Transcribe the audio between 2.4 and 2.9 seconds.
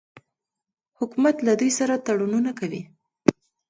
کوي.